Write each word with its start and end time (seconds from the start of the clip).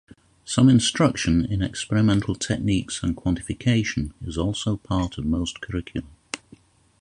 Some 0.45 0.67
instruction 0.67 1.45
in 1.45 1.61
experimental 1.61 2.33
techniques 2.33 3.03
and 3.03 3.15
quantification 3.15 4.13
is 4.25 4.35
also 4.35 4.77
part 4.77 5.19
of 5.19 5.25
most 5.25 5.61
curricula. 5.61 6.07